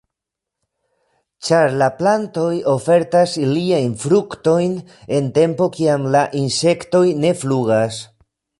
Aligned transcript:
Ĉar 1.49 1.75
la 1.81 1.89
plantoj 1.99 2.47
ofertas 2.71 3.35
iliajn 3.43 3.93
fruktoj 4.05 4.57
en 5.19 5.31
tempo 5.39 5.69
kiam 5.77 6.09
la 6.17 6.25
insektoj 6.43 7.05
ne 7.27 7.35
flugas. 7.45 8.03